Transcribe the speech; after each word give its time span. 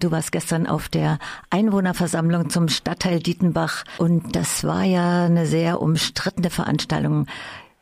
Du 0.00 0.10
warst 0.10 0.32
gestern 0.32 0.66
auf 0.66 0.88
der 0.88 1.18
Einwohnerversammlung 1.50 2.48
zum 2.48 2.68
Stadtteil 2.68 3.18
Dietenbach 3.18 3.84
und 3.98 4.34
das 4.34 4.66
war 4.66 4.82
ja 4.82 5.26
eine 5.26 5.44
sehr 5.44 5.82
umstrittene 5.82 6.48
Veranstaltung. 6.48 7.26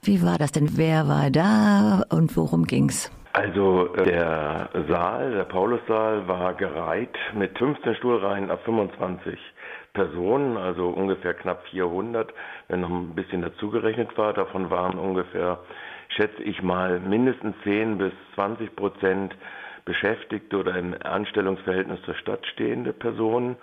Wie 0.02 0.20
war 0.20 0.36
das 0.36 0.50
denn? 0.50 0.76
Wer 0.76 1.06
war 1.06 1.30
da 1.30 2.02
und 2.10 2.36
worum 2.36 2.64
ging's? 2.64 3.12
Also 3.34 3.86
der 4.04 4.68
Saal, 4.88 5.30
der 5.30 5.44
Paulussaal, 5.44 6.26
war 6.26 6.54
gereiht 6.54 7.16
mit 7.36 7.56
15 7.56 7.94
Stuhlreihen 7.94 8.50
ab 8.50 8.62
25 8.64 9.38
Personen, 9.92 10.56
also 10.56 10.88
ungefähr 10.88 11.34
knapp 11.34 11.62
400, 11.70 12.34
wenn 12.66 12.80
noch 12.80 12.90
ein 12.90 13.14
bisschen 13.14 13.42
dazugerechnet 13.42 14.18
war. 14.18 14.32
Davon 14.32 14.70
waren 14.70 14.98
ungefähr, 14.98 15.60
schätze 16.08 16.42
ich 16.42 16.62
mal, 16.64 16.98
mindestens 16.98 17.54
10 17.62 17.98
bis 17.98 18.12
20 18.34 18.74
Prozent 18.74 19.36
Beschäftigte 19.88 20.58
oder 20.58 20.76
im 20.76 20.94
Anstellungsverhältnis 21.02 22.02
zur 22.02 22.14
Stadt 22.14 22.46
stehende 22.46 22.92
Personen. 22.92 23.56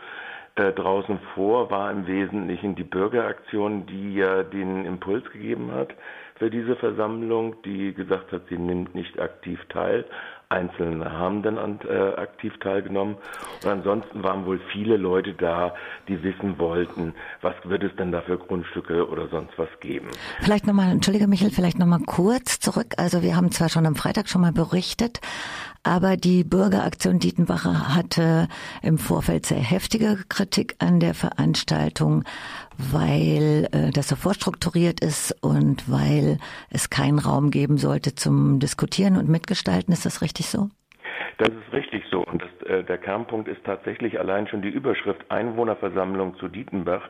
Äh, 0.55 0.71
draußen 0.71 1.19
vor 1.35 1.69
war 1.69 1.91
im 1.91 2.07
Wesentlichen 2.07 2.75
die 2.75 2.83
Bürgeraktion, 2.83 3.85
die 3.85 4.15
ja 4.15 4.41
den 4.41 4.85
Impuls 4.85 5.29
gegeben 5.31 5.71
hat 5.71 5.93
für 6.37 6.49
diese 6.49 6.75
Versammlung, 6.77 7.61
die 7.63 7.93
gesagt 7.93 8.31
hat, 8.31 8.41
sie 8.49 8.57
nimmt 8.57 8.95
nicht 8.95 9.19
aktiv 9.19 9.59
teil, 9.69 10.05
Einzelne 10.55 11.11
haben 11.11 11.43
dann 11.43 11.57
an, 11.57 11.79
äh, 11.87 12.21
aktiv 12.21 12.53
teilgenommen. 12.59 13.17
Und 13.63 13.69
ansonsten 13.69 14.23
waren 14.23 14.45
wohl 14.45 14.59
viele 14.71 14.97
Leute 14.97 15.33
da, 15.33 15.73
die 16.07 16.23
wissen 16.23 16.57
wollten, 16.57 17.13
was 17.41 17.55
wird 17.65 17.83
es 17.83 17.95
denn 17.97 18.11
da 18.11 18.21
für 18.21 18.37
Grundstücke 18.37 19.07
oder 19.07 19.27
sonst 19.27 19.57
was 19.57 19.69
geben. 19.81 20.07
Vielleicht 20.41 20.65
nochmal, 20.65 20.91
entschuldige 20.91 21.27
Michael, 21.27 21.51
vielleicht 21.51 21.79
nochmal 21.79 21.99
kurz 22.05 22.59
zurück. 22.59 22.93
Also 22.97 23.21
wir 23.21 23.35
haben 23.35 23.51
zwar 23.51 23.69
schon 23.69 23.85
am 23.85 23.95
Freitag 23.95 24.29
schon 24.29 24.41
mal 24.41 24.53
berichtet, 24.53 25.19
aber 25.85 26.17
die 26.17 26.43
Bürgeraktion 26.43 27.19
Dietenbacher 27.19 27.93
hatte 27.93 28.47
im 28.81 28.97
Vorfeld 28.97 29.45
sehr 29.45 29.59
heftige 29.59 30.17
Kritik 30.29 30.75
an 30.79 30.99
der 30.99 31.13
Veranstaltung, 31.13 32.23
weil 32.77 33.69
äh, 33.71 33.91
das 33.91 34.07
so 34.07 34.15
vorstrukturiert 34.15 34.99
ist 35.01 35.35
und 35.43 35.89
weil 35.89 36.39
es 36.71 36.89
keinen 36.89 37.19
Raum 37.19 37.51
geben 37.51 37.77
sollte 37.77 38.15
zum 38.15 38.59
Diskutieren 38.59 39.15
und 39.15 39.29
Mitgestalten. 39.29 39.93
Ist 39.93 40.07
das 40.07 40.23
richtig 40.23 40.44
so? 40.51 40.69
Das 41.37 41.49
ist 41.49 41.73
richtig 41.73 42.03
so. 42.09 42.23
Und 42.23 42.41
das, 42.41 42.67
äh, 42.69 42.83
der 42.83 42.97
Kernpunkt 42.97 43.47
ist 43.47 43.63
tatsächlich 43.65 44.19
allein 44.19 44.47
schon 44.47 44.61
die 44.61 44.69
Überschrift 44.69 45.29
Einwohnerversammlung 45.29 46.37
zu 46.37 46.47
Dietenbach 46.47 47.09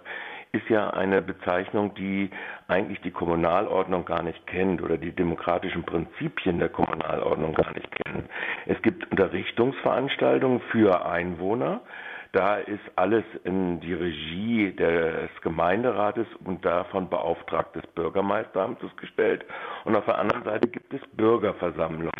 ist 0.51 0.69
ja 0.69 0.89
eine 0.91 1.21
Bezeichnung, 1.21 1.93
die 1.95 2.29
eigentlich 2.67 3.01
die 3.01 3.11
Kommunalordnung 3.11 4.05
gar 4.05 4.23
nicht 4.23 4.47
kennt 4.47 4.81
oder 4.81 4.97
die 4.97 5.11
demokratischen 5.11 5.83
Prinzipien 5.83 6.59
der 6.59 6.69
Kommunalordnung 6.69 7.53
gar 7.53 7.73
nicht 7.73 7.89
kennt. 7.91 8.29
Es 8.65 8.81
gibt 8.81 9.11
Unterrichtungsveranstaltungen 9.11 10.61
für 10.71 11.05
Einwohner, 11.05 11.81
da 12.35 12.57
ist 12.57 12.83
alles 12.97 13.23
in 13.45 13.79
die 13.79 13.93
Regie 13.93 14.73
des 14.73 15.29
Gemeinderates 15.41 16.27
und 16.43 16.65
davon 16.65 17.09
beauftragt 17.09 17.77
des 17.77 17.87
Bürgermeisteramtes 17.87 18.93
gestellt. 18.97 19.45
Und 19.85 19.95
auf 19.95 20.03
der 20.03 20.17
anderen 20.17 20.43
Seite 20.43 20.67
gibt 20.67 20.93
es 20.93 20.99
Bürgerversammlungen. 21.13 22.11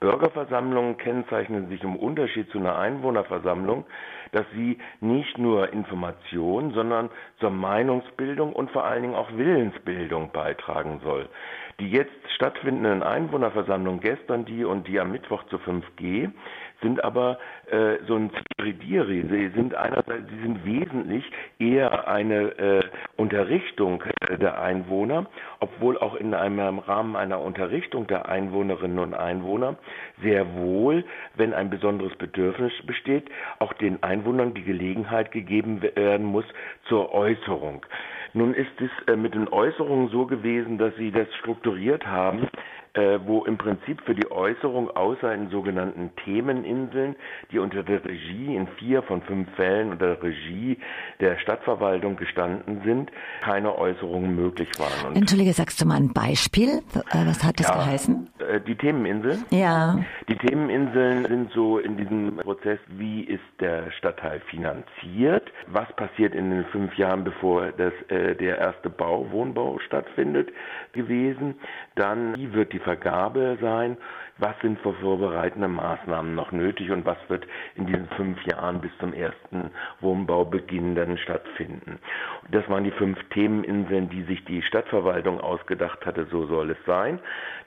Bürgerversammlungen 0.00 0.96
kennzeichnen 0.96 1.68
sich 1.68 1.84
im 1.84 1.94
Unterschied 1.94 2.50
zu 2.50 2.58
einer 2.58 2.78
Einwohnerversammlung, 2.78 3.86
dass 4.32 4.44
sie 4.54 4.78
nicht 5.00 5.38
nur 5.38 5.72
Information, 5.72 6.72
sondern 6.72 7.08
zur 7.38 7.50
Meinungsbildung 7.50 8.52
und 8.52 8.72
vor 8.72 8.84
allen 8.84 9.02
Dingen 9.02 9.14
auch 9.14 9.30
Willensbildung 9.36 10.32
beitragen 10.32 11.00
soll. 11.04 11.28
Die 11.78 11.90
jetzt 11.90 12.10
stattfindenden 12.34 13.02
Einwohnerversammlungen, 13.02 14.00
gestern 14.00 14.44
die 14.44 14.64
und 14.64 14.88
die 14.88 14.98
am 14.98 15.12
Mittwoch 15.12 15.44
zu 15.44 15.58
5G, 15.58 16.30
sind 16.80 17.04
aber 17.04 17.38
äh, 17.70 17.96
so 18.06 18.16
ein 18.16 18.30
Ziridiri. 18.56 19.24
Sie 19.28 19.48
sind 19.54 19.74
einerseits, 19.74 20.28
sie 20.30 20.42
sind 20.42 20.64
wesentlich 20.64 21.24
eher 21.58 22.08
eine 22.08 22.58
äh, 22.58 22.82
Unterrichtung 23.16 24.02
der 24.40 24.60
Einwohner, 24.60 25.26
obwohl 25.60 25.98
auch 25.98 26.14
in 26.14 26.34
einem 26.34 26.78
Rahmen 26.78 27.16
einer 27.16 27.40
Unterrichtung 27.40 28.06
der 28.06 28.28
Einwohnerinnen 28.28 28.98
und 28.98 29.14
Einwohner 29.14 29.76
sehr 30.22 30.54
wohl, 30.54 31.04
wenn 31.34 31.54
ein 31.54 31.70
besonderes 31.70 32.14
Bedürfnis 32.16 32.72
besteht, 32.86 33.30
auch 33.58 33.72
den 33.74 34.02
Einwohnern 34.02 34.54
die 34.54 34.62
Gelegenheit 34.64 35.32
gegeben 35.32 35.82
werden 35.82 36.26
muss 36.26 36.44
zur 36.88 37.12
Äußerung. 37.12 37.84
Nun 38.32 38.54
ist 38.54 38.80
es 38.80 38.90
äh, 39.12 39.16
mit 39.16 39.34
den 39.34 39.48
Äußerungen 39.48 40.08
so 40.08 40.26
gewesen, 40.26 40.78
dass 40.78 40.94
sie 40.96 41.10
das 41.10 41.26
strukturiert 41.40 42.06
haben, 42.06 42.48
äh, 42.94 43.18
wo 43.24 43.44
im 43.44 43.56
Prinzip 43.56 44.00
für 44.04 44.14
die 44.14 44.30
Äußerung 44.30 44.90
außer 44.90 45.32
in 45.32 45.50
sogenannten 45.50 46.10
Themeninseln, 46.24 47.16
die 47.52 47.58
unter 47.58 47.82
der 47.82 48.04
Regie 48.04 48.56
in 48.56 48.66
vier 48.78 49.02
von 49.02 49.22
fünf 49.22 49.48
Fällen 49.54 49.90
unter 49.90 50.16
der 50.16 50.22
Regie 50.22 50.78
der 51.20 51.38
Stadtverwaltung 51.38 52.16
gestanden 52.16 52.82
sind, 52.84 53.10
keine 53.42 53.76
Äußerungen 53.76 54.34
möglich 54.34 54.68
waren. 54.78 55.08
Und 55.08 55.16
Entschuldige, 55.16 55.52
sagst 55.52 55.80
du 55.80 55.86
mal 55.86 55.96
ein 55.96 56.12
Beispiel? 56.12 56.80
Äh, 56.94 57.26
was 57.26 57.44
hat 57.44 57.60
das 57.60 57.68
ja, 57.68 57.76
geheißen? 57.76 58.28
Äh, 58.50 58.60
die 58.60 58.74
Themeninseln? 58.74 59.44
Ja. 59.50 59.98
Die 60.28 60.36
Themeninseln 60.36 61.26
sind 61.26 61.52
so 61.52 61.78
in 61.78 61.96
diesem 61.96 62.36
Prozess, 62.36 62.78
wie 62.88 63.22
ist 63.22 63.42
der 63.60 63.90
Stadtteil 63.92 64.40
finanziert? 64.50 65.50
Was 65.66 65.90
passiert 65.94 66.34
in 66.34 66.50
den 66.50 66.64
fünf 66.66 66.96
Jahren, 66.96 67.24
bevor 67.24 67.72
das, 67.72 67.92
äh, 68.08 68.34
der 68.34 68.58
erste 68.58 68.90
Bau, 68.90 69.30
Wohnbau 69.30 69.78
stattfindet, 69.80 70.50
gewesen? 70.92 71.54
Dann, 71.94 72.36
wie 72.36 72.52
wird 72.52 72.72
die 72.72 72.78
Vergabe 72.78 73.58
sein? 73.60 73.96
Was 74.40 74.58
sind 74.62 74.80
für 74.80 74.94
vorbereitende 74.94 75.68
Maßnahmen 75.68 76.34
noch 76.34 76.50
nötig 76.50 76.90
und 76.90 77.04
was 77.04 77.18
wird 77.28 77.46
in 77.74 77.84
diesen 77.84 78.08
fünf 78.16 78.42
Jahren 78.46 78.80
bis 78.80 78.90
zum 78.98 79.12
ersten 79.12 79.70
Wohnbaubeginn 80.00 80.94
dann 80.94 81.18
stattfinden? 81.18 81.98
Das 82.50 82.66
waren 82.70 82.84
die 82.84 82.90
fünf 82.90 83.18
Themeninseln, 83.34 84.08
die 84.08 84.22
sich 84.22 84.42
die 84.46 84.62
Stadtverwaltung 84.62 85.40
ausgedacht 85.40 86.06
hatte, 86.06 86.26
so 86.30 86.46
soll 86.46 86.70
es 86.70 86.78
sein. 86.86 87.20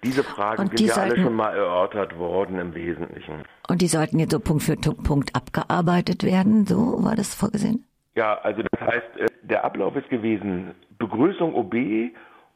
Diese 0.04 0.24
Fragen 0.24 0.70
die 0.78 0.88
sind 0.88 0.98
ja 0.98 1.04
alle 1.04 1.22
schon 1.22 1.34
mal 1.34 1.56
erörtert 1.56 2.18
worden 2.18 2.60
im 2.60 2.76
Wesentlichen. 2.76 3.44
Und 3.68 3.82
die 3.82 3.88
sollten 3.88 4.20
jetzt 4.20 4.32
so 4.32 4.40
Punkt 4.40 4.64
für 4.64 4.76
Punkt 4.76 5.36
abgearbeitet 5.36 6.24
werden, 6.24 6.66
so 6.66 7.04
war 7.04 7.16
das 7.16 7.34
vorgesehen? 7.34 7.86
Ja, 8.16 8.38
also 8.40 8.62
das 8.72 8.82
heißt, 8.82 9.18
äh, 9.18 9.28
der 9.44 9.66
Ablauf 9.66 9.96
ist 9.96 10.10
gewesen, 10.10 10.76
Begrüßung 11.00 11.56
OB 11.56 11.76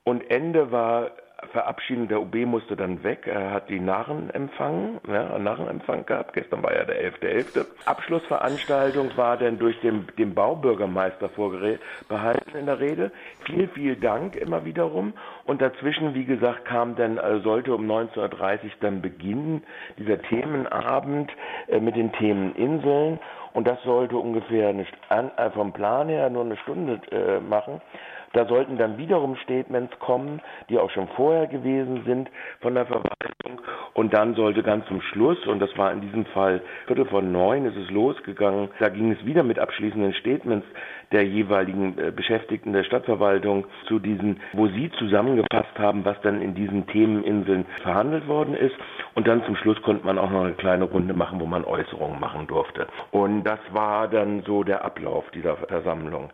und 0.03 0.29
Ende 0.29 0.72
war 0.72 1.11
Verabschiedung 1.52 2.08
der 2.08 2.20
OB 2.22 2.36
musste 2.48 2.75
dann 2.75 3.03
weg. 3.03 3.28
Er 3.28 3.52
hat 3.52 3.70
die 3.70 3.80
Narren 3.80 4.31
empfangen, 4.31 5.00
ja, 5.08 5.38
Narrenempfang 5.38 6.06
gehabt. 6.06 6.34
Gestern 6.34 6.64
war 6.64 6.74
ja 6.75 6.84
der 6.84 7.00
11.11. 7.14 7.53
.11. 7.53 7.66
Abschlussveranstaltung 7.86 9.16
war 9.18 9.38
dann 9.38 9.59
durch 9.59 9.80
den, 9.81 10.08
den 10.18 10.34
Baubürgermeister 10.34 11.30
vorbehalten 11.30 12.58
in 12.58 12.66
der 12.66 12.80
Rede. 12.80 13.12
Viel, 13.46 13.68
viel 13.68 13.96
Dank 13.96 14.36
immer 14.36 14.66
wiederum. 14.66 15.14
Und 15.46 15.62
dazwischen, 15.62 16.16
wie 16.16 16.25
gesagt, 16.25 16.66
kam 16.66 16.96
dann, 16.96 17.18
äh, 17.18 17.40
sollte 17.42 17.75
um 17.75 17.86
19.30 17.86 18.64
Uhr 18.64 18.72
dann 18.80 19.02
beginnen, 19.02 19.64
dieser 20.00 20.19
Themenabend 20.19 21.31
äh, 21.68 21.80
mit 21.80 21.96
den 21.96 22.12
Themen 22.14 22.56
Inseln. 22.56 23.19
Und 23.54 23.68
das 23.68 23.81
sollte 23.84 24.18
ungefähr 24.18 24.69
eine, 24.69 24.86
äh, 25.38 25.50
vom 25.52 25.72
Plan 25.72 26.09
her 26.09 26.30
nur 26.30 26.44
eine 26.44 26.58
Stunde 26.58 27.00
machen. 27.48 27.81
Da 28.33 28.45
sollten 28.45 28.77
dann 28.77 28.97
wiederum 28.97 29.35
Statements 29.38 29.97
kommen, 29.99 30.41
die 30.69 30.77
auch 30.77 30.89
schon 30.91 31.07
vorher 31.09 31.47
gewesen 31.47 32.03
sind 32.05 32.29
von 32.61 32.73
der 32.75 32.85
Verwaltung. 32.85 33.61
Und 33.93 34.13
dann 34.13 34.35
sollte 34.35 34.63
ganz 34.63 34.85
zum 34.88 35.01
Schluss, 35.01 35.45
und 35.47 35.59
das 35.59 35.75
war 35.77 35.91
in 35.91 36.01
diesem 36.01 36.25
Fall 36.27 36.61
Viertel 36.85 37.05
von 37.05 37.31
neun, 37.31 37.65
ist 37.65 37.77
es 37.77 37.89
losgegangen, 37.89 38.69
da 38.79 38.89
ging 38.89 39.11
es 39.11 39.25
wieder 39.25 39.43
mit 39.43 39.59
abschließenden 39.59 40.13
Statements 40.13 40.67
der 41.11 41.25
jeweiligen 41.25 41.97
äh, 41.97 42.11
Beschäftigten 42.11 42.73
der 42.73 42.83
Stadtverwaltung 42.83 43.65
zu 43.88 43.99
diesen, 43.99 44.39
wo 44.53 44.67
sie 44.67 44.91
zusammengefasst 44.99 45.77
haben, 45.79 46.03
was 46.05 46.19
dann 46.21 46.41
in 46.41 46.53
diesen 46.53 46.85
Themeninseln 46.88 47.65
verhandelt 47.81 48.27
worden 48.27 48.55
ist. 48.55 48.75
Und 49.17 49.28
dann 49.28 49.44
zum 49.45 49.55
Schluss 49.55 49.81
konnte 49.81 50.05
man 50.05 50.19
auch 50.19 50.29
noch 50.29 50.44
eine 50.44 50.53
kleine 50.53 50.83
Runde 50.83 51.16
machen, 51.16 51.39
wo 51.39 51.47
man 51.47 51.66
Äußerungen 51.66 52.19
machen 52.19 52.45
durfte. 52.45 52.85
Und 53.09 53.45
das 53.45 53.57
war 53.72 54.07
dann 54.07 54.44
so 54.44 54.63
der 54.63 54.86
Ablauf 54.86 55.25
dieser 55.31 55.57
Versammlung. 55.57 56.30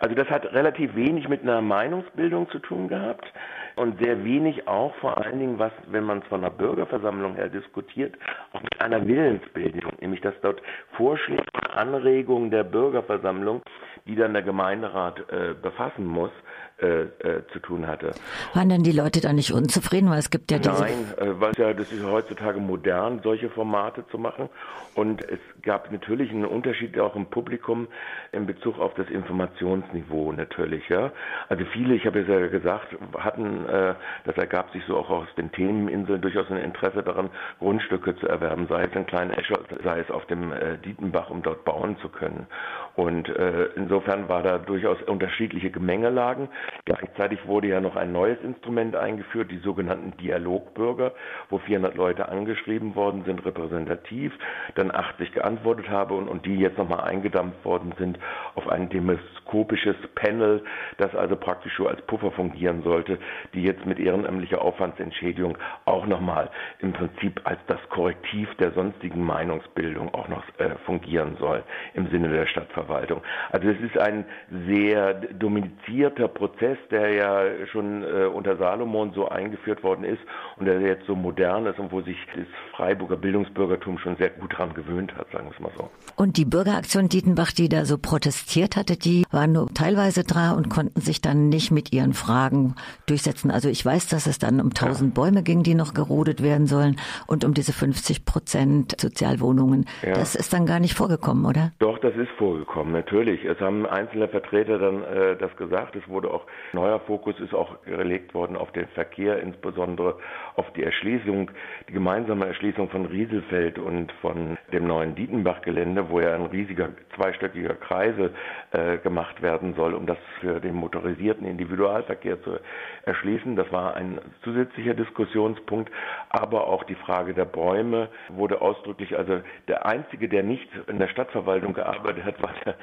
Also 0.00 0.16
das 0.16 0.28
hat 0.28 0.52
relativ 0.52 0.96
wenig 0.96 1.28
mit 1.28 1.42
einer 1.42 1.62
Meinungsbildung 1.62 2.50
zu 2.50 2.58
tun 2.58 2.88
gehabt 2.88 3.32
und 3.76 4.02
sehr 4.02 4.24
wenig 4.24 4.66
auch 4.66 4.96
vor 4.96 5.16
allen 5.16 5.38
Dingen, 5.38 5.58
was, 5.60 5.70
wenn 5.86 6.02
man 6.02 6.18
es 6.18 6.26
von 6.26 6.40
einer 6.40 6.50
Bürgerversammlung 6.50 7.36
her 7.36 7.50
diskutiert, 7.50 8.16
auch 8.52 8.62
mit 8.62 8.80
einer 8.82 9.06
Willensbildung, 9.06 9.92
nämlich 10.00 10.20
dass 10.20 10.34
dort 10.42 10.60
Vorschläge 10.96 11.44
Anregungen 11.72 12.50
der 12.50 12.64
Bürgerversammlung, 12.64 13.62
die 14.06 14.16
dann 14.16 14.34
der 14.34 14.42
Gemeinderat 14.42 15.20
äh, 15.30 15.54
befassen 15.54 16.06
muss, 16.06 16.30
äh, 16.76 17.02
äh, 17.04 17.46
zu 17.52 17.60
tun 17.60 17.86
hatte. 17.86 18.10
Waren 18.52 18.68
denn 18.68 18.82
die 18.82 18.90
Leute 18.90 19.20
da 19.20 19.32
nicht 19.32 19.52
unzufrieden, 19.52 20.10
weil 20.10 20.18
es 20.18 20.28
gibt 20.28 20.50
ja 20.50 20.58
diese... 20.58 20.82
Nein, 20.82 21.06
äh, 21.18 21.40
weil 21.40 21.52
ja, 21.56 21.72
das 21.72 21.92
ist 21.92 22.04
heutzutage 22.04 22.58
modern, 22.58 23.20
solche 23.22 23.48
Formate 23.48 24.04
zu 24.08 24.18
machen. 24.18 24.48
Und 24.96 25.24
es 25.28 25.38
gab 25.62 25.92
natürlich 25.92 26.30
einen 26.32 26.44
Unterschied 26.44 26.98
auch 26.98 27.14
im 27.14 27.26
Publikum 27.26 27.86
in 28.32 28.46
Bezug 28.46 28.80
auf 28.80 28.92
das 28.94 29.08
Informationsniveau 29.08 30.32
natürlich. 30.32 30.88
Ja. 30.88 31.12
Also 31.48 31.64
viele, 31.72 31.94
ich 31.94 32.06
habe 32.06 32.20
es 32.20 32.28
ja 32.28 32.44
gesagt, 32.48 32.88
hatten, 33.18 33.66
äh, 33.68 33.94
das 34.24 34.36
ergab 34.36 34.72
sich 34.72 34.82
so 34.86 34.96
auch 34.96 35.10
aus 35.10 35.28
den 35.36 35.52
Themeninseln 35.52 36.20
durchaus 36.20 36.50
ein 36.50 36.56
Interesse 36.56 37.04
daran, 37.04 37.30
Grundstücke 37.60 38.16
zu 38.16 38.26
erwerben, 38.26 38.66
sei 38.68 38.82
es 38.82 38.92
in 38.96 39.06
Kleinen 39.06 39.30
Escher, 39.30 39.60
sei 39.84 40.00
es 40.00 40.10
auf 40.10 40.26
dem 40.26 40.52
äh, 40.52 40.76
Dietenbach, 40.78 41.30
um 41.30 41.42
dort 41.42 41.64
bauen 41.64 41.96
zu 41.98 42.08
können. 42.08 42.48
Und 42.96 43.28
äh, 43.28 43.68
insofern 43.94 44.28
war 44.28 44.42
da 44.42 44.58
durchaus 44.58 45.00
unterschiedliche 45.02 45.70
Gemengelagen. 45.70 46.48
Gleichzeitig 46.84 47.46
wurde 47.46 47.68
ja 47.68 47.80
noch 47.80 47.94
ein 47.94 48.10
neues 48.10 48.38
Instrument 48.42 48.96
eingeführt, 48.96 49.52
die 49.52 49.58
sogenannten 49.58 50.16
Dialogbürger, 50.16 51.12
wo 51.48 51.58
400 51.58 51.94
Leute 51.94 52.28
angeschrieben 52.28 52.96
worden 52.96 53.22
sind, 53.24 53.44
repräsentativ, 53.44 54.32
dann 54.74 54.90
80 54.90 55.32
geantwortet 55.32 55.88
habe 55.88 56.14
und, 56.14 56.26
und 56.26 56.44
die 56.44 56.56
jetzt 56.56 56.76
nochmal 56.76 57.04
eingedampft 57.04 57.64
worden 57.64 57.94
sind 57.96 58.18
auf 58.56 58.68
ein 58.68 58.88
demoskopisches 58.88 59.96
Panel, 60.16 60.64
das 60.98 61.14
also 61.14 61.36
praktisch 61.36 61.76
so 61.76 61.86
als 61.86 62.02
Puffer 62.02 62.32
fungieren 62.32 62.82
sollte, 62.82 63.18
die 63.54 63.62
jetzt 63.62 63.86
mit 63.86 64.00
ehrenamtlicher 64.00 64.60
Aufwandsentschädigung 64.60 65.56
auch 65.84 66.06
nochmal 66.06 66.50
im 66.80 66.92
Prinzip 66.92 67.40
als 67.44 67.60
das 67.68 67.78
Korrektiv 67.90 68.52
der 68.56 68.72
sonstigen 68.72 69.24
Meinungsbildung 69.24 70.12
auch 70.14 70.26
noch 70.26 70.42
äh, 70.58 70.70
fungieren 70.84 71.36
soll 71.38 71.62
im 71.94 72.08
Sinne 72.10 72.28
der 72.28 72.46
Stadtverwaltung. 72.46 73.22
Also 73.52 73.68
es 73.68 73.83
ist 73.84 73.98
ein 73.98 74.24
sehr 74.66 75.14
domizierter 75.14 76.28
Prozess, 76.28 76.76
der 76.90 77.14
ja 77.14 77.66
schon 77.70 78.02
äh, 78.02 78.26
unter 78.26 78.56
Salomon 78.56 79.12
so 79.14 79.28
eingeführt 79.28 79.82
worden 79.82 80.04
ist 80.04 80.20
und 80.56 80.66
der 80.66 80.80
jetzt 80.80 81.06
so 81.06 81.14
modern 81.14 81.66
ist 81.66 81.78
und 81.78 81.90
wo 81.90 82.00
sich 82.02 82.16
das 82.36 82.46
Freiburger 82.76 83.16
Bildungsbürgertum 83.16 83.98
schon 83.98 84.16
sehr 84.16 84.30
gut 84.30 84.52
daran 84.52 84.74
gewöhnt 84.74 85.14
hat, 85.16 85.30
sagen 85.32 85.46
wir 85.46 85.52
es 85.52 85.60
mal 85.60 85.72
so. 85.76 85.90
Und 86.16 86.36
die 86.36 86.44
Bürgeraktion 86.44 87.08
Dietenbach, 87.08 87.52
die 87.52 87.68
da 87.68 87.84
so 87.84 87.98
protestiert 87.98 88.76
hatte, 88.76 88.96
die 88.96 89.24
waren 89.30 89.52
nur 89.52 89.68
teilweise 89.74 90.24
da 90.24 90.52
und 90.52 90.68
konnten 90.68 91.00
sich 91.00 91.20
dann 91.20 91.48
nicht 91.48 91.70
mit 91.70 91.92
ihren 91.92 92.12
Fragen 92.12 92.74
durchsetzen. 93.06 93.50
Also 93.50 93.68
ich 93.68 93.84
weiß, 93.84 94.08
dass 94.08 94.26
es 94.26 94.38
dann 94.38 94.60
um 94.60 94.74
tausend 94.74 95.16
ja. 95.16 95.22
Bäume 95.22 95.42
ging, 95.42 95.62
die 95.62 95.74
noch 95.74 95.94
gerodet 95.94 96.42
werden 96.42 96.66
sollen 96.66 96.96
und 97.26 97.44
um 97.44 97.54
diese 97.54 97.72
50 97.72 98.24
Prozent 98.24 99.00
Sozialwohnungen. 99.00 99.86
Ja. 100.02 100.12
Das 100.12 100.34
ist 100.34 100.52
dann 100.52 100.66
gar 100.66 100.80
nicht 100.80 100.94
vorgekommen, 100.94 101.44
oder? 101.46 101.72
Doch, 101.78 101.98
das 101.98 102.14
ist 102.14 102.30
vorgekommen 102.38 102.74
kommen. 102.74 102.92
Natürlich, 102.92 103.44
es 103.44 103.60
haben 103.60 103.73
einzelne 103.84 104.28
Vertreter 104.28 104.78
dann 104.78 105.02
äh, 105.02 105.36
das 105.36 105.54
gesagt. 105.56 105.96
Es 105.96 106.06
wurde 106.08 106.30
auch 106.30 106.46
neuer 106.72 107.00
Fokus 107.00 107.38
ist 107.40 107.54
auch 107.54 107.82
gelegt 107.84 108.34
worden 108.34 108.56
auf 108.56 108.70
den 108.72 108.86
Verkehr, 108.88 109.40
insbesondere 109.40 110.16
auf 110.56 110.70
die 110.72 110.82
Erschließung, 110.82 111.50
die 111.88 111.92
gemeinsame 111.92 112.46
Erschließung 112.46 112.88
von 112.90 113.06
Rieselfeld 113.06 113.78
und 113.78 114.12
von 114.20 114.56
dem 114.72 114.86
neuen 114.86 115.14
Dietenbach-Gelände, 115.14 116.08
wo 116.10 116.20
ja 116.20 116.34
ein 116.34 116.46
riesiger 116.46 116.90
zweistöckiger 117.16 117.74
Kreisel 117.74 118.32
äh, 118.72 118.98
gemacht 118.98 119.42
werden 119.42 119.74
soll, 119.74 119.94
um 119.94 120.06
das 120.06 120.18
für 120.40 120.60
den 120.60 120.74
motorisierten 120.74 121.46
Individualverkehr 121.46 122.42
zu 122.42 122.58
erschließen. 123.04 123.56
Das 123.56 123.70
war 123.72 123.94
ein 123.94 124.20
zusätzlicher 124.42 124.94
Diskussionspunkt, 124.94 125.90
aber 126.28 126.66
auch 126.66 126.84
die 126.84 126.94
Frage 126.94 127.34
der 127.34 127.44
Bäume 127.44 128.08
wurde 128.28 128.60
ausdrücklich, 128.60 129.16
also 129.16 129.40
der 129.68 129.86
einzige, 129.86 130.28
der 130.28 130.42
nicht 130.42 130.68
in 130.86 130.98
der 130.98 131.08
Stadtverwaltung 131.08 131.74
gearbeitet 131.74 132.24
hat, 132.24 132.42
war 132.42 132.52
der 132.64 132.76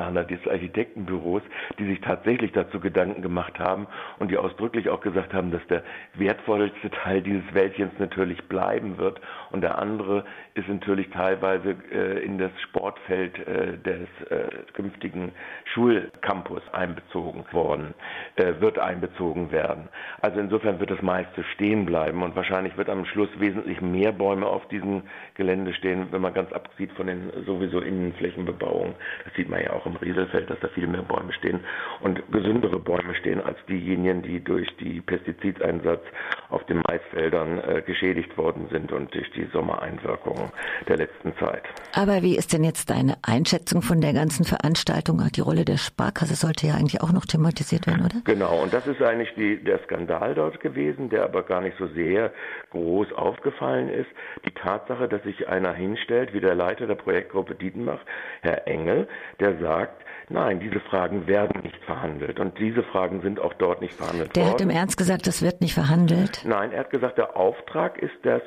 Rahmenplaner 0.00 0.24
des 0.24 0.46
Architektenbüros, 0.46 1.42
die 1.78 1.86
sich 1.86 2.00
tatsächlich 2.00 2.52
dazu 2.52 2.80
Gedanken 2.80 3.22
gemacht 3.22 3.58
haben 3.58 3.86
und 4.18 4.30
die 4.30 4.36
ausdrücklich 4.36 4.88
auch 4.88 5.00
gesagt 5.00 5.34
haben, 5.34 5.50
dass 5.50 5.64
der 5.68 5.82
wertvollste 6.14 6.90
Teil 6.90 7.22
dieses 7.22 7.42
Wäldchens 7.54 7.92
natürlich 7.98 8.42
bleiben 8.48 8.98
wird 8.98 9.20
und 9.50 9.62
der 9.62 9.78
andere 9.78 10.24
ist 10.54 10.68
natürlich 10.68 11.08
teilweise 11.10 11.76
äh, 11.92 12.24
in 12.24 12.38
das 12.38 12.50
Sportfeld 12.62 13.38
äh, 13.46 13.78
des 13.78 14.08
äh, 14.30 14.48
künftigen 14.72 15.32
Schulcampus 15.72 16.62
einbezogen 16.72 17.44
worden, 17.52 17.94
äh, 18.36 18.60
wird 18.60 18.78
einbezogen 18.78 19.52
werden. 19.52 19.88
Also 20.20 20.40
insofern 20.40 20.80
wird 20.80 20.90
das 20.90 21.02
meiste 21.02 21.44
stehen 21.54 21.86
bleiben 21.86 22.22
und 22.22 22.36
wahrscheinlich 22.36 22.76
wird 22.76 22.88
am 22.88 23.04
Schluss 23.04 23.28
wesentlich 23.38 23.80
mehr 23.80 24.12
Bäume 24.12 24.46
auf 24.46 24.66
diesem 24.68 25.02
Gelände 25.34 25.72
stehen, 25.74 26.08
wenn 26.10 26.20
man 26.20 26.34
ganz 26.34 26.52
absieht 26.52 26.92
von 26.92 27.06
den 27.06 27.30
sowieso 27.46 27.80
Innenflächenbebauungen. 27.80 28.94
Das 29.24 29.34
sieht 29.34 29.48
man 29.48 29.62
ja 29.62 29.72
auch 29.72 29.86
im 29.86 29.89
Rieselfeld, 29.96 30.50
dass 30.50 30.60
da 30.60 30.68
viel 30.68 30.86
mehr 30.86 31.02
Bäume 31.02 31.32
stehen 31.32 31.60
und 32.00 32.20
gesündere 32.32 32.78
Bäume 32.78 33.14
stehen 33.14 33.40
als 33.40 33.58
diejenigen, 33.68 34.22
die 34.22 34.42
durch 34.42 34.68
die 34.78 35.00
Pestizideinsatz 35.00 36.02
auf 36.50 36.64
den 36.64 36.82
Maisfeldern 36.88 37.58
äh, 37.58 37.82
geschädigt 37.82 38.36
worden 38.36 38.68
sind 38.70 38.92
und 38.92 39.14
durch 39.14 39.30
die 39.32 39.46
Sommereinwirkungen 39.52 40.50
der 40.88 40.98
letzten 40.98 41.34
Zeit. 41.36 41.62
Aber 41.94 42.22
wie 42.22 42.36
ist 42.36 42.52
denn 42.52 42.64
jetzt 42.64 42.90
deine 42.90 43.16
Einschätzung 43.22 43.82
von 43.82 44.00
der 44.00 44.12
ganzen 44.12 44.44
Veranstaltung? 44.44 45.22
Die 45.34 45.40
Rolle 45.40 45.64
der 45.64 45.76
Sparkasse 45.76 46.34
sollte 46.34 46.66
ja 46.66 46.74
eigentlich 46.74 47.00
auch 47.02 47.12
noch 47.12 47.26
thematisiert 47.26 47.86
werden, 47.86 48.04
oder? 48.04 48.20
Genau, 48.24 48.62
und 48.62 48.72
das 48.72 48.86
ist 48.86 49.02
eigentlich 49.02 49.32
die, 49.34 49.62
der 49.62 49.80
Skandal 49.84 50.34
dort 50.34 50.60
gewesen, 50.60 51.10
der 51.10 51.24
aber 51.24 51.42
gar 51.42 51.60
nicht 51.60 51.76
so 51.78 51.86
sehr 51.88 52.32
groß 52.70 53.12
aufgefallen 53.12 53.88
ist. 53.88 54.08
Die 54.44 54.52
Tatsache, 54.52 55.08
dass 55.08 55.22
sich 55.22 55.48
einer 55.48 55.72
hinstellt, 55.72 56.32
wie 56.32 56.40
der 56.40 56.54
Leiter 56.54 56.86
der 56.86 56.94
Projektgruppe 56.94 57.54
Dietenbach, 57.54 58.00
Herr 58.42 58.66
Engel, 58.66 59.08
der 59.38 59.58
sagt, 59.58 59.79
gesagt, 59.80 60.04
Nein, 60.32 60.60
diese 60.60 60.78
Fragen 60.78 61.26
werden 61.26 61.60
nicht 61.64 61.82
verhandelt 61.84 62.38
und 62.38 62.56
diese 62.56 62.84
Fragen 62.84 63.20
sind 63.20 63.40
auch 63.40 63.52
dort 63.54 63.80
nicht 63.80 63.94
verhandelt 63.94 64.36
der 64.36 64.44
worden. 64.44 64.46
Der 64.46 64.52
hat 64.52 64.60
im 64.60 64.70
Ernst 64.70 64.96
gesagt, 64.96 65.26
das 65.26 65.42
wird 65.42 65.60
nicht 65.60 65.74
verhandelt? 65.74 66.44
Nein, 66.44 66.70
er 66.70 66.80
hat 66.80 66.90
gesagt, 66.90 67.18
der 67.18 67.36
Auftrag 67.36 67.98
ist, 67.98 68.14
dass 68.22 68.40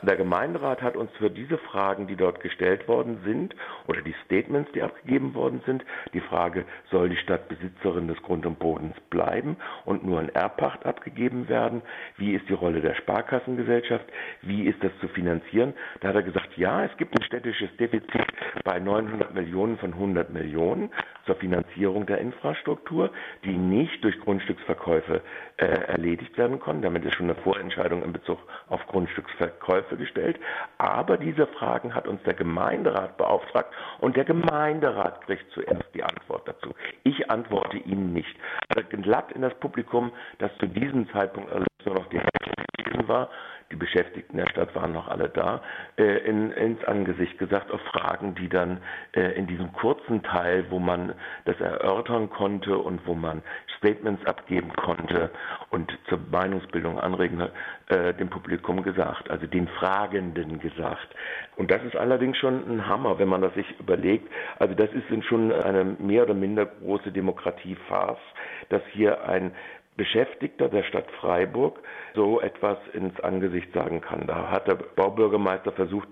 der 0.00 0.16
Gemeinderat 0.16 0.80
hat 0.80 0.96
uns 0.96 1.10
für 1.18 1.28
diese 1.28 1.58
Fragen, 1.58 2.06
die 2.06 2.16
dort 2.16 2.40
gestellt 2.40 2.88
worden 2.88 3.20
sind 3.22 3.54
oder 3.86 4.00
die 4.00 4.14
Statements, 4.24 4.72
die 4.72 4.80
abgegeben 4.82 5.34
worden 5.34 5.60
sind, 5.66 5.84
die 6.14 6.20
Frage, 6.20 6.64
soll 6.90 7.10
die 7.10 7.18
Stadt 7.18 7.48
Besitzerin 7.48 8.08
des 8.08 8.16
Grund 8.22 8.46
und 8.46 8.58
Bodens 8.58 8.96
bleiben 9.10 9.58
und 9.84 10.06
nur 10.06 10.22
in 10.22 10.30
Erbpacht 10.30 10.86
abgegeben 10.86 11.50
werden? 11.50 11.82
Wie 12.16 12.32
ist 12.32 12.48
die 12.48 12.54
Rolle 12.54 12.80
der 12.80 12.94
Sparkassengesellschaft? 12.94 14.06
Wie 14.40 14.64
ist 14.64 14.82
das 14.82 14.92
zu 15.02 15.08
finanzieren? 15.08 15.74
Da 16.00 16.08
hat 16.08 16.14
er 16.14 16.22
gesagt, 16.22 16.56
ja, 16.56 16.82
es 16.84 16.96
gibt 16.96 17.14
ein 17.14 17.24
städtisches 17.24 17.68
Defizit 17.76 18.26
bei 18.64 18.78
900 18.78 19.34
Millionen 19.34 19.76
von 19.76 19.92
100 19.92 20.32
Millionen 20.32 20.90
zur 21.26 21.36
Finanzierung 21.36 22.06
der 22.06 22.18
Infrastruktur, 22.18 23.10
die 23.44 23.56
nicht 23.56 24.02
durch 24.02 24.18
Grundstücksverkäufe 24.20 25.20
äh, 25.56 25.66
erledigt 25.66 26.36
werden 26.38 26.58
konnten. 26.58 26.82
Damit 26.82 27.04
ist 27.04 27.14
schon 27.14 27.30
eine 27.30 27.40
Vorentscheidung 27.42 28.02
in 28.02 28.12
Bezug 28.12 28.38
auf 28.68 28.86
Grundstücksverkäufe 28.86 29.96
gestellt. 29.96 30.38
Aber 30.78 31.18
diese 31.18 31.46
Fragen 31.46 31.94
hat 31.94 32.06
uns 32.06 32.22
der 32.22 32.34
Gemeinderat 32.34 33.16
beauftragt 33.16 33.72
und 34.00 34.16
der 34.16 34.24
Gemeinderat 34.24 35.20
kriegt 35.22 35.50
zuerst 35.52 35.94
die 35.94 36.02
Antwort 36.02 36.48
dazu. 36.48 36.74
Ich 37.02 37.30
antworte 37.30 37.76
Ihnen 37.78 38.12
nicht. 38.12 38.36
Also 38.68 38.88
glatt 38.88 39.32
in 39.32 39.42
das 39.42 39.54
Publikum, 39.54 40.12
das 40.38 40.50
zu 40.58 40.66
diesem 40.66 41.08
Zeitpunkt 41.10 41.52
alles 41.52 41.66
nur 41.84 41.96
noch 41.96 42.08
die 42.08 42.18
Hälfte 42.18 43.08
war, 43.08 43.30
die 43.70 43.76
Beschäftigten 43.76 44.36
der 44.36 44.48
Stadt 44.48 44.74
waren 44.74 44.92
noch 44.92 45.08
alle 45.08 45.28
da, 45.28 45.62
äh, 45.98 46.18
in, 46.18 46.52
ins 46.52 46.84
Angesicht 46.84 47.38
gesagt 47.38 47.70
auf 47.70 47.80
Fragen, 47.92 48.34
die 48.34 48.48
dann 48.48 48.80
äh, 49.12 49.32
in 49.32 49.46
diesem 49.46 49.72
kurzen 49.72 50.22
Teil, 50.22 50.66
wo 50.70 50.78
man 50.78 51.14
das 51.46 51.58
erörtern 51.60 52.30
konnte 52.30 52.78
und 52.78 53.06
wo 53.06 53.14
man 53.14 53.42
Statements 53.78 54.24
abgeben 54.24 54.72
konnte 54.76 55.30
und 55.70 55.96
zur 56.08 56.18
Meinungsbildung 56.30 56.98
anregen, 56.98 57.48
äh, 57.88 58.14
dem 58.14 58.30
Publikum 58.30 58.82
gesagt, 58.82 59.30
also 59.30 59.46
den 59.46 59.68
Fragenden 59.68 60.60
gesagt. 60.60 61.08
Und 61.56 61.70
das 61.70 61.82
ist 61.82 61.96
allerdings 61.96 62.36
schon 62.38 62.68
ein 62.68 62.86
Hammer, 62.86 63.18
wenn 63.18 63.28
man 63.28 63.42
das 63.42 63.54
sich 63.54 63.66
überlegt. 63.80 64.30
Also 64.58 64.74
das 64.74 64.90
ist 64.92 65.24
schon 65.24 65.52
eine 65.52 65.84
mehr 65.84 66.22
oder 66.22 66.34
minder 66.34 66.66
große 66.66 67.10
Demokratiefarce, 67.10 68.20
dass 68.68 68.82
hier 68.92 69.24
ein 69.28 69.52
Beschäftigter 69.96 70.68
der 70.68 70.82
Stadt 70.82 71.10
Freiburg 71.20 71.80
so 72.14 72.40
etwas 72.40 72.78
ins 72.92 73.18
Angesicht 73.20 73.72
sagen 73.72 74.00
kann. 74.00 74.26
Da 74.26 74.50
hat 74.50 74.68
der 74.68 74.74
Baubürgermeister 74.74 75.72
versucht, 75.72 76.08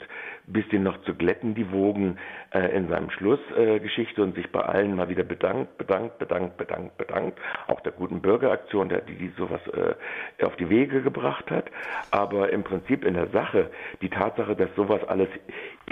bisschen 0.46 0.82
noch 0.82 1.00
zu 1.02 1.14
glätten, 1.14 1.54
die 1.54 1.70
Wogen 1.72 2.18
äh, 2.52 2.76
in 2.76 2.88
seinem 2.88 3.10
Schlussgeschichte 3.10 4.20
äh, 4.20 4.24
und 4.24 4.34
sich 4.34 4.50
bei 4.52 4.60
allen 4.60 4.94
mal 4.94 5.08
wieder 5.08 5.22
bedankt, 5.22 5.78
bedankt, 5.78 6.18
bedankt, 6.18 6.56
bedankt, 6.56 6.96
bedankt. 6.98 7.38
Auch 7.66 7.80
der 7.80 7.92
guten 7.92 8.20
Bürgeraktion, 8.20 8.88
der, 8.88 9.00
die, 9.00 9.14
die 9.14 9.32
sowas 9.38 9.60
äh, 9.68 10.44
auf 10.44 10.56
die 10.56 10.68
Wege 10.68 11.02
gebracht 11.02 11.50
hat. 11.50 11.70
Aber 12.10 12.50
im 12.52 12.62
Prinzip 12.62 13.04
in 13.04 13.14
der 13.14 13.28
Sache, 13.28 13.70
die 14.02 14.10
Tatsache, 14.10 14.54
dass 14.54 14.68
sowas 14.76 15.02
alles 15.08 15.28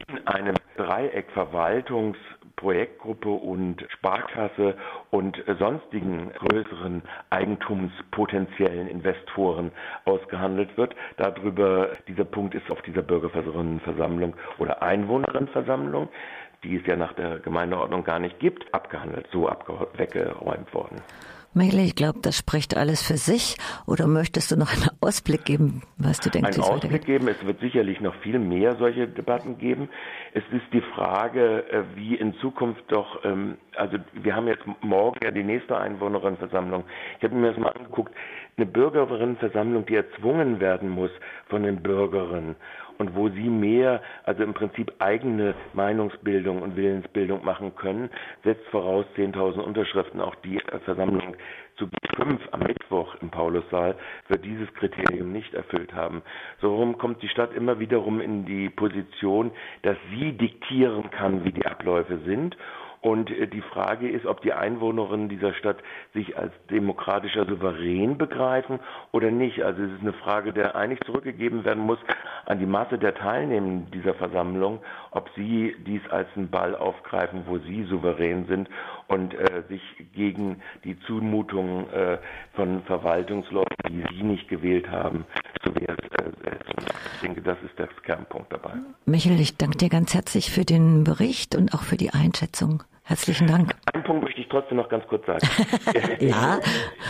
in 0.08 0.26
einem 0.26 0.54
Dreieck 0.76 1.30
Verwaltungs 1.32 2.18
Projektgruppe 2.62 3.28
und 3.28 3.84
Sparkasse 3.90 4.76
und 5.10 5.36
sonstigen 5.58 6.30
größeren 6.32 7.02
eigentumspotenziellen 7.30 8.86
Investoren 8.86 9.72
ausgehandelt 10.04 10.76
wird. 10.76 10.94
Darüber, 11.16 11.90
dieser 12.06 12.24
Punkt 12.24 12.54
ist 12.54 12.70
auf 12.70 12.80
dieser 12.82 13.02
Bürgerversammlung 13.02 14.36
oder 14.58 14.80
Einwohnerinnenversammlung, 14.80 16.08
die 16.62 16.76
es 16.76 16.86
ja 16.86 16.94
nach 16.94 17.14
der 17.14 17.40
Gemeindeordnung 17.40 18.04
gar 18.04 18.20
nicht 18.20 18.38
gibt, 18.38 18.72
abgehandelt, 18.72 19.26
so 19.32 19.50
weggeräumt 19.96 20.72
worden. 20.72 21.02
Michael, 21.54 21.80
ich 21.80 21.94
glaube, 21.94 22.20
das 22.22 22.38
spricht 22.38 22.76
alles 22.76 23.06
für 23.06 23.18
sich. 23.18 23.56
Oder 23.86 24.06
möchtest 24.06 24.50
du 24.50 24.56
noch 24.56 24.72
einen 24.72 24.88
Ausblick 25.02 25.44
geben, 25.44 25.82
was 25.98 26.18
du 26.20 26.30
denkst? 26.30 26.58
Einen 26.58 26.62
Ausblick 26.62 27.04
geben. 27.04 27.28
Es 27.28 27.44
wird 27.44 27.60
sicherlich 27.60 28.00
noch 28.00 28.14
viel 28.22 28.38
mehr 28.38 28.76
solche 28.76 29.06
Debatten 29.06 29.58
geben. 29.58 29.90
Es 30.32 30.42
ist 30.50 30.64
die 30.72 30.80
Frage, 30.80 31.64
äh, 31.70 31.82
wie 31.94 32.14
in 32.14 32.34
Zukunft 32.38 32.84
doch, 32.88 33.22
ähm, 33.24 33.58
also 33.76 33.98
wir 34.14 34.34
haben 34.34 34.48
jetzt 34.48 34.64
morgen 34.80 35.18
ja 35.22 35.30
die 35.30 35.44
nächste 35.44 35.76
Einwohnerinnenversammlung. 35.76 36.84
Ich 37.18 37.24
habe 37.24 37.34
mir 37.34 37.48
das 37.50 37.58
mal 37.58 37.70
angeguckt. 37.70 38.14
eine 38.56 38.66
Bürgerinnenversammlung, 38.66 39.86
die 39.86 39.96
erzwungen 39.96 40.60
werden 40.60 40.88
muss 40.88 41.10
von 41.48 41.62
den 41.62 41.82
Bürgerinnen 41.82 42.56
und 42.98 43.14
wo 43.14 43.28
sie 43.28 43.48
mehr, 43.48 44.02
also 44.24 44.42
im 44.42 44.54
Prinzip 44.54 44.92
eigene 44.98 45.54
Meinungsbildung 45.72 46.62
und 46.62 46.76
Willensbildung 46.76 47.44
machen 47.44 47.74
können, 47.74 48.10
setzt 48.44 48.66
voraus 48.68 49.04
10.000 49.16 49.60
Unterschriften. 49.60 50.20
Auch 50.20 50.34
die 50.36 50.60
Versammlung 50.84 51.36
zu 51.76 51.86
G5 51.86 52.38
am 52.50 52.60
Mittwoch 52.60 53.14
im 53.20 53.30
Paulussaal 53.30 53.96
wird 54.28 54.44
dieses 54.44 54.72
Kriterium 54.74 55.32
nicht 55.32 55.54
erfüllt 55.54 55.94
haben. 55.94 56.22
So 56.60 56.74
rum 56.74 56.98
kommt 56.98 57.22
die 57.22 57.28
Stadt 57.28 57.54
immer 57.54 57.78
wiederum 57.78 58.20
in 58.20 58.44
die 58.44 58.68
Position, 58.68 59.50
dass 59.82 59.96
sie 60.10 60.32
diktieren 60.32 61.10
kann, 61.10 61.44
wie 61.44 61.52
die 61.52 61.66
Abläufe 61.66 62.18
sind 62.24 62.56
und 63.02 63.30
äh, 63.30 63.46
die 63.48 63.60
Frage 63.60 64.08
ist, 64.08 64.24
ob 64.26 64.40
die 64.40 64.52
Einwohnerinnen 64.52 65.28
dieser 65.28 65.52
Stadt 65.54 65.76
sich 66.14 66.38
als 66.38 66.52
demokratischer 66.70 67.44
Souverän 67.44 68.16
begreifen 68.16 68.78
oder 69.10 69.30
nicht. 69.30 69.62
Also 69.62 69.82
es 69.82 69.92
ist 69.92 70.00
eine 70.00 70.12
Frage, 70.14 70.52
der 70.52 70.76
eigentlich 70.76 71.00
zurückgegeben 71.00 71.64
werden 71.64 71.82
muss 71.82 71.98
an 72.46 72.58
die 72.60 72.66
Masse 72.66 72.98
der 72.98 73.14
Teilnehmenden 73.14 73.90
dieser 73.90 74.14
Versammlung, 74.14 74.80
ob 75.10 75.28
sie 75.36 75.74
dies 75.84 76.02
als 76.10 76.28
einen 76.36 76.48
Ball 76.48 76.76
aufgreifen, 76.76 77.42
wo 77.46 77.58
sie 77.58 77.84
souverän 77.84 78.46
sind 78.46 78.70
und 79.08 79.34
äh, 79.34 79.62
sich 79.68 79.82
gegen 80.14 80.62
die 80.84 80.98
Zumutungen 81.00 81.92
äh, 81.92 82.18
von 82.54 82.82
Verwaltungsleuten, 82.84 83.66
die 83.88 84.04
sie 84.14 84.22
nicht 84.22 84.48
gewählt 84.48 84.88
haben, 84.88 85.24
zu 85.62 85.74
Wehr 85.74 85.96
setzen. 86.00 86.11
Ich 86.11 86.11
denke, 87.22 87.42
das 87.42 87.56
ist 87.62 87.78
der 87.78 87.88
Kernpunkt 88.04 88.52
dabei. 88.52 88.72
Michael, 89.06 89.40
ich 89.40 89.56
danke 89.56 89.78
dir 89.78 89.88
ganz 89.88 90.14
herzlich 90.14 90.50
für 90.50 90.64
den 90.64 91.04
Bericht 91.04 91.54
und 91.54 91.72
auch 91.74 91.82
für 91.82 91.96
die 91.96 92.10
Einschätzung. 92.10 92.82
Herzlichen 93.04 93.48
Dank. 93.48 93.72
Einen 93.92 94.04
Punkt 94.04 94.22
möchte 94.22 94.40
ich 94.40 94.48
trotzdem 94.48 94.76
noch 94.76 94.88
ganz 94.88 95.04
kurz 95.08 95.26
sagen. 95.26 95.46
ja. 96.20 96.60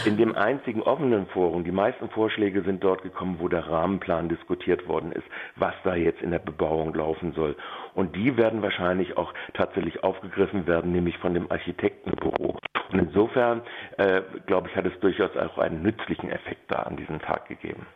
In 0.07 0.17
dem 0.17 0.35
einzigen 0.35 0.83
offenen 0.83 1.27
Forum, 1.27 1.65
die 1.65 1.71
meisten 1.71 2.09
Vorschläge 2.09 2.63
sind 2.63 2.83
dort 2.83 3.03
gekommen, 3.03 3.37
wo 3.41 3.49
der 3.49 3.69
Rahmenplan 3.69 4.31
diskutiert 4.31 4.89
worden 4.89 5.13
ist, 5.13 5.27
was 5.57 5.75
da 5.85 5.95
jetzt 5.95 6.23
in 6.23 6.31
der 6.31 6.39
Bebauung 6.39 6.95
laufen 6.95 7.33
soll. 7.35 7.57
Und 7.95 8.17
die 8.17 8.39
werden 8.39 8.63
wahrscheinlich 8.63 9.19
auch 9.19 9.35
tatsächlich 9.53 10.03
aufgegriffen 10.03 10.67
werden, 10.67 10.93
nämlich 10.93 11.19
von 11.19 11.35
dem 11.35 11.51
Architektenbüro. 11.51 12.59
Und 12.91 12.99
insofern, 12.99 13.61
äh, 13.99 14.23
glaube 14.47 14.69
ich, 14.71 14.77
hat 14.77 14.87
es 14.87 14.99
durchaus 15.01 15.37
auch 15.37 15.59
einen 15.59 15.83
nützlichen 15.83 16.31
Effekt 16.31 16.71
da 16.71 16.85
an 16.85 16.97
diesem 16.97 17.21
Tag 17.21 17.49
gegeben. 17.49 17.87